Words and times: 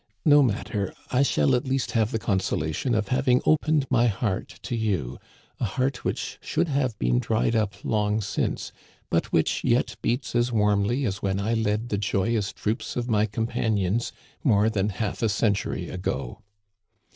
No 0.25 0.41
matter, 0.41 0.95
1 1.11 1.23
shall 1.25 1.53
at 1.53 1.67
least 1.67 1.91
have 1.91 2.09
the 2.09 2.17
consolation 2.17 2.95
of 2.95 3.09
having 3.09 3.39
opened 3.45 3.85
my 3.91 4.07
heart 4.07 4.59
to 4.63 4.75
you, 4.75 5.19
a 5.59 5.63
heart 5.65 6.03
which 6.03 6.39
should 6.41 6.67
have 6.69 6.97
been 6.97 7.19
dried 7.19 7.55
up 7.55 7.75
long 7.85 8.19
since, 8.19 8.71
but 9.11 9.31
which 9.31 9.63
yet 9.63 9.95
beats 10.01 10.33
as 10.33 10.51
warmly 10.51 11.05
as 11.05 11.21
when 11.21 11.39
I 11.39 11.53
led 11.53 11.89
the 11.89 11.99
joyous 11.99 12.51
troops 12.51 12.95
of 12.95 13.11
my 13.11 13.27
companions 13.27 14.11
more 14.43 14.71
than 14.71 14.89
half 14.89 15.21
a 15.21 15.29
century 15.29 15.87
ago. 15.89 16.39